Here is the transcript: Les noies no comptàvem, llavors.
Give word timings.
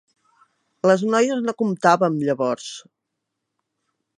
Les 0.91 1.03
noies 1.09 1.43
no 1.49 1.55
comptàvem, 1.59 2.17
llavors. 2.29 2.73